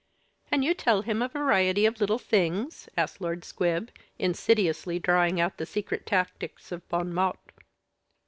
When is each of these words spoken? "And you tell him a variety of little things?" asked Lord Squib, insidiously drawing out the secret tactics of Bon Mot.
"And 0.51 0.63
you 0.65 0.73
tell 0.73 1.03
him 1.03 1.21
a 1.21 1.27
variety 1.27 1.85
of 1.85 2.01
little 2.01 2.17
things?" 2.17 2.89
asked 2.97 3.21
Lord 3.21 3.45
Squib, 3.45 3.91
insidiously 4.17 4.97
drawing 4.97 5.39
out 5.39 5.57
the 5.57 5.65
secret 5.67 6.07
tactics 6.07 6.71
of 6.71 6.89
Bon 6.89 7.13
Mot. 7.13 7.37